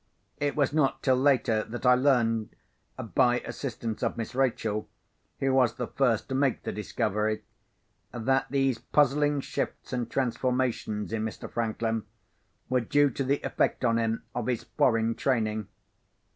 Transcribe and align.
It 0.39 0.55
was 0.55 0.73
not 0.73 1.03
till 1.03 1.15
later 1.17 1.63
that 1.63 1.85
I 1.85 1.93
learned—by 1.93 3.39
assistance 3.41 4.01
of 4.01 4.17
Miss 4.17 4.33
Rachel, 4.33 4.89
who 5.39 5.53
was 5.53 5.75
the 5.75 5.85
first 5.85 6.27
to 6.29 6.33
make 6.33 6.63
the 6.63 6.71
discovery—that 6.71 8.47
these 8.49 8.79
puzzling 8.79 9.41
shifts 9.41 9.93
and 9.93 10.09
transformations 10.09 11.13
in 11.13 11.23
Mr. 11.23 11.47
Franklin 11.47 12.05
were 12.67 12.81
due 12.81 13.11
to 13.11 13.23
the 13.23 13.43
effect 13.43 13.85
on 13.85 13.99
him 13.99 14.23
of 14.33 14.47
his 14.47 14.63
foreign 14.63 15.13
training. 15.13 15.67